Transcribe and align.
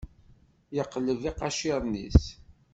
Yeqleb 0.75 1.21
iqaciren-is. 1.29 2.21